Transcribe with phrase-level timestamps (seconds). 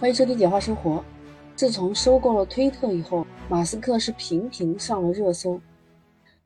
[0.00, 0.92] 欢迎收听《简化生活》。
[1.56, 5.60] 自从收购了推特以后，马斯克是频频上了热搜。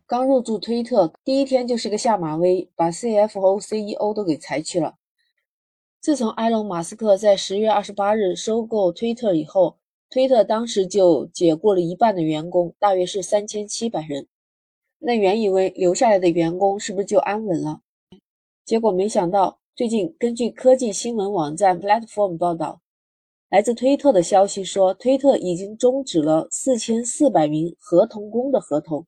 [0.07, 4.95] 刚入驻推特第一天就是个下马威，把 CFO、CEO 都给裁去了。
[6.01, 9.77] 自从埃隆·马斯克在十月二十八日收购推特以后，
[10.09, 14.29] 推特当时就解雇了一半的员工，大约是三千七百人。
[14.99, 17.83] 那原以为留下来的员工是不是就安稳了？
[18.65, 22.81] 结果没想到，最近根据科技新闻网站 Platform 报道。
[23.53, 29.05] 来自推特的消息说，推特已经终止了四千四百名合同工的合同，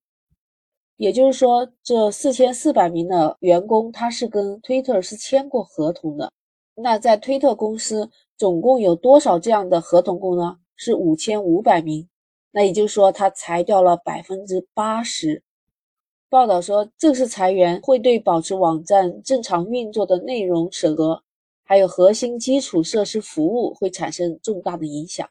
[0.98, 6.30] 也就是说，这四千四百名的员工他是跟推特是签过合同的。
[6.74, 10.58] 那在推特公司总共有多少这样的合同工呢？
[10.76, 12.06] 是五千五百名。
[12.50, 15.42] 那也就是说，他裁掉了百分之八十。
[16.28, 21.22] 报道说，这次裁员会对保持网站正常运作的内容审核。
[21.64, 25.29] 还有核心基础设施服务会产生重大的影响，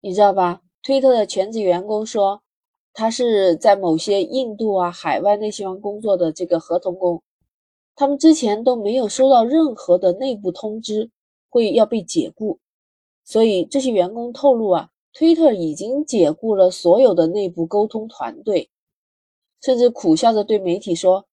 [0.00, 0.60] 你知道吧？
[0.82, 2.42] 推特的全职员工说，
[2.92, 7.22] 他是在某些印度啊、海外那些方工作的这个合同工，
[7.94, 11.10] 他们之前都没有收到任何的内部通知
[11.48, 12.60] 会要被解雇，
[13.24, 18.70] 所以这些员工透露啊，推特已经解雇了所有的内部沟通团队，
[19.62, 21.26] 甚至苦笑着对媒体说，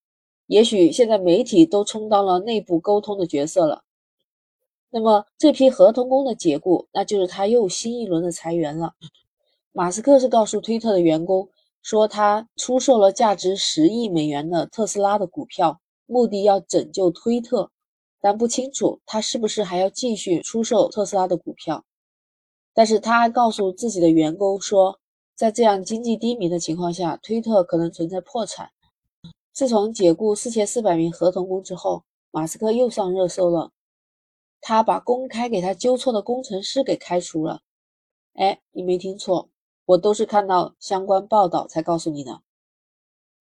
[0.48, 3.83] 也许现在媒体都充当了内部沟通的角色了。
[4.96, 8.94] 那么这批合同工的解雇，那就是他又新一轮的裁员了。
[9.72, 11.50] 马斯克是告诉推特的员工
[11.82, 17.72] 说，他出售了价值十亿美元的特斯拉的股票，目的要拯救推特，
[18.22, 21.84] 但不清楚他是不是还要继续出售特斯拉的股票。
[22.76, 25.00] 但是他还告诉自己的员工说，
[25.34, 28.70] 在这样经济低迷的情况下，推特可能存在破产。
[29.52, 33.72] 自从解雇四千四百名合同工之后，马斯克又上热搜了。
[34.66, 37.64] 他把公开给他纠错的工程师给开除了。
[38.36, 39.50] 哎，你没听错，
[39.84, 42.42] 我都是看到相关报道才告诉你的。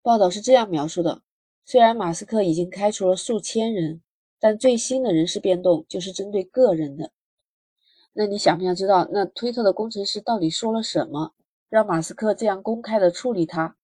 [0.03, 1.23] 报道是这样描述的：
[1.65, 4.03] 虽然马斯克已经开除了数千人，
[4.41, 7.13] 但最新的人事变动就是针对个人的。
[8.15, 11.35] 那你想不想知道，那推特的工程师到底说了什么，
[11.69, 13.77] 让马斯克这样公开的处理他？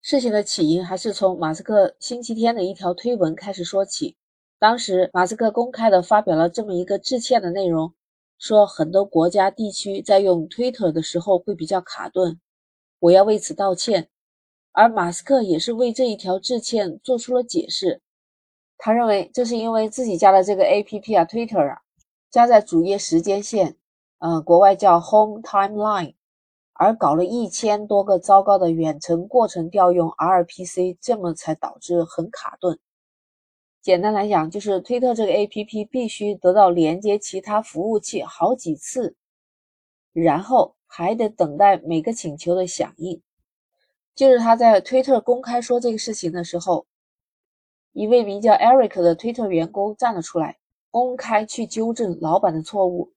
[0.00, 4.16] 事情的起因还是从马斯克星期天的一条推文开始说起。
[4.60, 7.94] 当时，马斯克公开的发表了这么一个致歉的内容，
[8.38, 12.38] 说很多国家地区在用 Twitter 的时候会比较卡顿，
[12.98, 14.10] 我要为此道歉。
[14.72, 18.02] 而马斯克也是为这一条致歉做出了解释，
[18.76, 21.80] 他认为这是因为自己家的这个 APP 啊，Twitter 啊，
[22.30, 23.78] 加在主页时间线，
[24.18, 26.16] 呃，国外叫 Home Timeline，
[26.74, 32.78] 而搞了一千多个糟糕的远程过程调用 RPC，这么才导致很卡顿。
[33.82, 39.16] 简单来讲，就是推特这个 APP 必须得到连接其他服务器好几次，
[40.12, 43.22] 然后还得等待每个请求的响应。
[44.14, 46.84] 就是他在推特公开说这个事情的时候，
[47.92, 50.58] 一位名叫 Eric 的推特员工站了出来，
[50.90, 53.12] 公开去纠正老板的错误。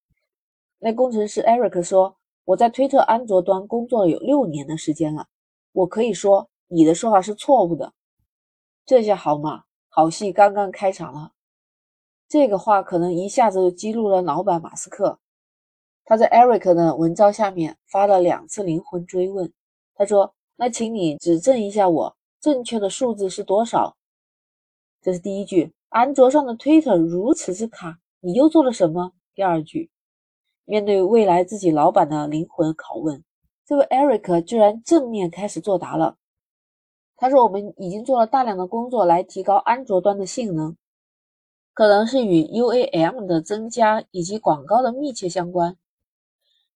[0.80, 2.16] 那工程师 Eric 说
[2.46, 5.28] ：“我在推特安卓端工作了有六年的时间了，
[5.74, 7.92] 我可以说你的说法是错误的。”
[8.86, 9.64] 这下好嘛？
[9.96, 11.34] 好戏刚刚开场了，
[12.28, 15.20] 这个话可能一下子就激怒了老板马斯克。
[16.04, 19.54] 他在 Eric 的文章下面发了两次灵魂追问。
[19.94, 23.96] 他说：“那请你指正一下我，正确的数字是多少？”
[25.00, 25.72] 这是第一句。
[25.90, 29.14] 安卓上的 Twitter 如此之卡，你又做了什么？
[29.36, 29.92] 第二句。
[30.66, 33.24] 面对未来自己老板的灵魂拷问，
[33.64, 36.18] 这位 Eric 居然正面开始作答了。
[37.16, 40.76] 他说：“我们已经做了大量的工作来提高安卓端的性能，
[41.74, 45.78] 可能是与 UAM 的增加以及广告的密切相关。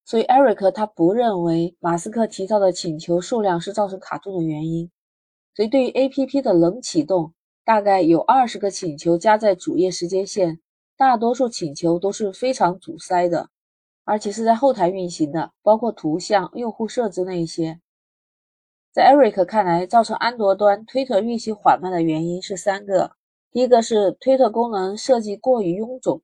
[0.05, 4.89] 所以艾瑞克他不认为马斯克提到的请求数量是造成卡顿的原因。
[5.53, 7.33] 所以对于 APP 的冷启动，
[7.65, 10.59] 大概有二十个请求加在主页时间线，
[10.95, 13.49] 大多数请求都是非常阻塞的，
[14.05, 17.81] 而且是在后台运行的，包括图像、用户设置那一些。”
[18.97, 23.11] 在 Eric 看来，造成安卓端推特运行缓慢的原因是三个：
[23.51, 26.21] 第一个是推特功能设计过于臃肿；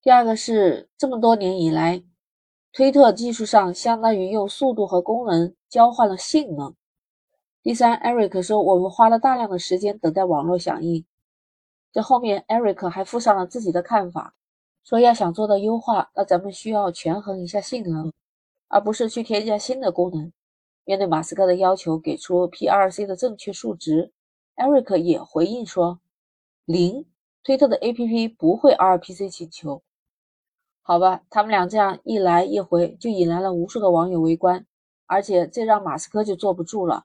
[0.00, 2.02] 第二个是这么多年以来，
[2.72, 6.72] 推特技术上相当于用速度和功能交换了性能；
[7.62, 11.04] 第三，Eric 说我们花了大量的时间等待网络响应。
[11.92, 14.32] 这后面，Eric 还附上了自己的看法，
[14.82, 18.10] 说要想做到优化，那咱们需要权衡一下性能，
[18.68, 20.32] 而不是去添加新的功能。
[20.84, 24.12] 面对马斯克的要求，给出 PRC 的正确数值
[24.56, 26.00] ，Eric 也回应说：
[26.64, 27.06] 零，
[27.42, 29.82] 推特的 APP 不会 RPC 请求。
[30.82, 34.66] 好吧，他们俩这样一来一回，就引来了无数的网友围观，
[35.06, 37.04] 而且这让马斯克就坐不住了，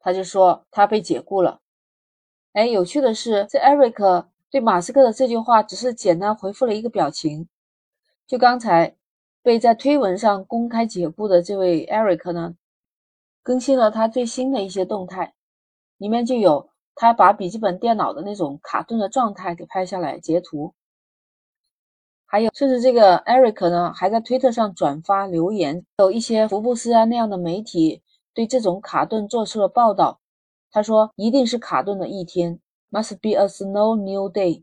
[0.00, 1.60] 他就说他被解雇了。
[2.52, 7.48] 哎，有趣的是，这艾瑞克对马斯克的这句话只是简单回复了一个表情。
[8.26, 8.96] 就刚才
[9.42, 12.56] 被在推文上公开解雇的这位艾瑞克呢，
[13.42, 15.34] 更新了他最新的一些动态，
[15.98, 20.74] 里面就有他把笔记本电脑的那种卡顿的状态给拍下来截图。
[22.26, 28.02] 还有，甚至这个 Eric 呢，还在推特上转发留言，有一些福布斯啊那样的媒体
[28.32, 30.20] 对这种卡顿做出了报道。
[30.70, 32.60] 他说：“一定是卡顿的一天
[32.92, 34.62] ，must be a snow new day。”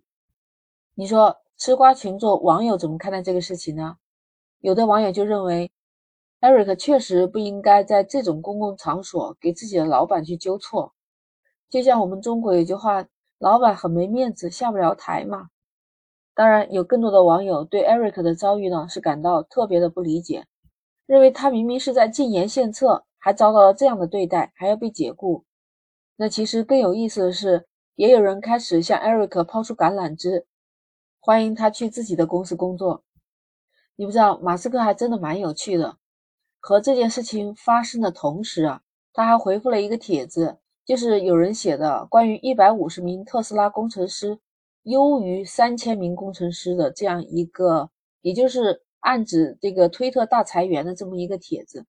[0.96, 3.98] 你说，吃瓜群众网友怎么看待这个事情呢？
[4.62, 5.70] 有的网友就认为
[6.42, 10.94] ，Eric 确实不应该在这种公共场所给自己的老板去纠错。
[11.70, 13.06] 就像我们中国有句话
[13.40, 15.50] ：“老板很没面子，下不了台嘛。”
[16.34, 20.46] 当然，有更多的网友对 Eric 的遭遇呢是感到特别的不理解，
[21.06, 25.46] 认为他明明是在进言献策，还遭到了这样的对待，还要被解雇。
[26.16, 30.46] 那其实更有意思的是，也有人开始向 Eric 抛出橄榄枝，
[31.20, 33.04] 欢迎他去自己的公司工作。
[33.96, 35.98] 你不知道，马斯克还真的蛮有趣的。
[36.68, 38.82] 和这件事情发生的同时啊，
[39.14, 44.38] 他还回复了一个帖子，就是有人写的关于一百五十名特斯拉工程师。
[44.84, 47.90] 优于三千名工程师的这样一个，
[48.22, 51.86] 也就是暗指这个推特大裁员的这么一个帖子，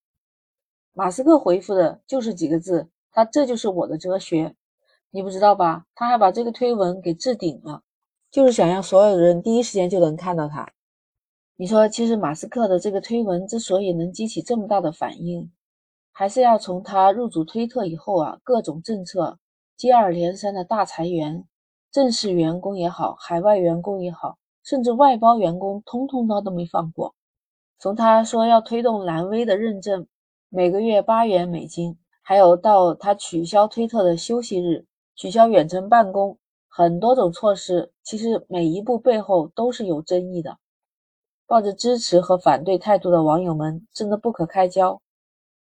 [0.92, 4.54] 马斯克回复的就是几个字，他这就是我的哲学，
[5.10, 5.86] 你不知道吧？
[5.96, 7.82] 他还把这个推文给置顶了，
[8.30, 10.68] 就是想让所有人第一时间就能看到他。
[11.60, 15.50] 你说，其实马斯克的这个推文之所以能激起这么大的反应，
[16.12, 19.40] 还是要从他入主推特以后啊，各种政策
[19.76, 21.44] 接二连三的大裁员。
[21.90, 27.16] 正式员工也好，海外员工也好，甚至外包员工，通通他都没放过。
[27.80, 30.06] 从他说要推动蓝 V 的认证，
[30.50, 36.38] 每个月八元美金，还有到他取消推特的休息日，取消远程办公，
[36.68, 40.56] 很多种措施，其实每一步背后都是有争议的。
[41.48, 45.00] 抱着支持和反对态度的网友们真的不可开交，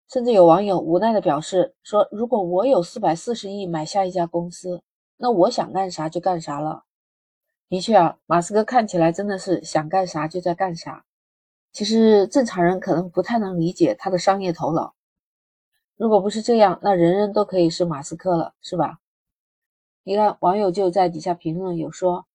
[0.07, 4.81] 甚至有网友无奈地表示说：“如果我有四百四十亿买下一家公司。”
[5.24, 6.83] 那我想干啥就干啥了。
[7.69, 11.06] 的确啊，马斯克看起来真的是想干啥就在干啥。
[11.72, 14.95] 其实正常人可能不太能理解他的商业头脑。
[15.95, 19.00] 如果不是这样，那人人都可以是马斯克了，是吧？
[20.04, 22.25] 你看，网友就在底下评论有说：“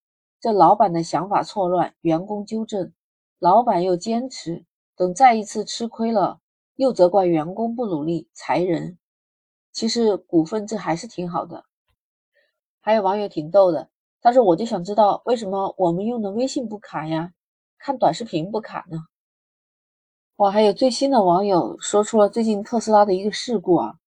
[0.40, 2.93] 这老板的想法错乱，员工纠正，
[3.38, 4.64] 老板又坚持，
[4.96, 6.40] 等再一次吃亏了，
[6.76, 8.98] 又责怪员工不努力，裁人。
[9.72, 11.64] 其实股份制还是挺好的。”
[12.80, 13.90] 还有网友挺逗的，
[14.22, 17.32] 他说：“我就想知道为什么我们用的微信不卡呀，
[17.78, 19.06] 看短视频不卡呢？”
[20.36, 23.98] 哇，还有最新的网友说出了最近特斯拉的一个事故啊，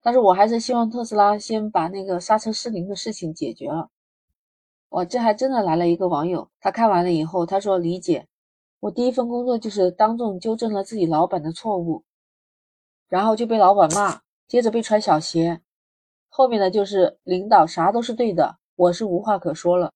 [0.00, 3.90] 但是我还是希望特斯拉先把那个刹车失灵的事情解决了。
[4.88, 8.28] 哇，这还真的来了一个网友，他看完了以后，他说：“理解，
[8.82, 12.02] 我第一份工作就是当众纠正了自己老板的错误，
[13.08, 15.60] 然后就被老板骂，接着被穿小鞋。”
[16.28, 19.92] 后面的就是领导啥都是对的，我是无话可说了。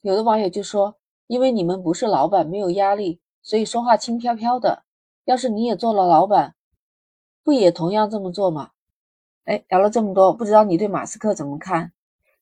[0.00, 0.96] 有的网友就说，
[1.26, 4.84] 因为你们不是老板，没有压力，所以说话轻飘飘的。
[5.26, 6.54] 要是你也做了老板，
[7.44, 8.70] 不也同样这么做吗？
[9.44, 11.92] 哎，聊了这么多，不知道你对马斯克怎么看？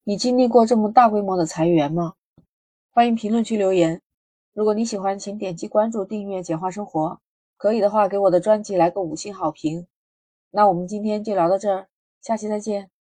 [0.05, 2.15] 你经历过这么大规模的裁员吗？
[2.93, 4.01] 欢迎评论区留言。
[4.55, 7.09] 如果你喜欢，请点击关注、订阅《简化生活》。
[7.57, 9.89] 可以的话，给我的专辑来个五星好评。
[10.53, 11.89] 那我们今天就聊到这儿。
[12.23, 12.94] 下期再见。